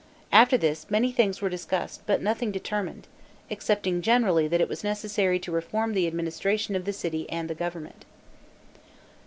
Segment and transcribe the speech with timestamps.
[0.31, 3.05] After this, many things were discussed, but nothing determined,
[3.51, 8.03] excepting generally, that it was necessary to reform the administration of the city and government.